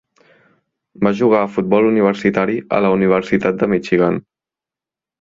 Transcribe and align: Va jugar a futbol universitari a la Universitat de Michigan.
Va 1.07 1.11
jugar 1.19 1.41
a 1.47 1.51
futbol 1.59 1.91
universitari 1.91 2.57
a 2.79 2.83
la 2.87 2.93
Universitat 2.99 3.63
de 3.63 3.73
Michigan. 3.77 4.23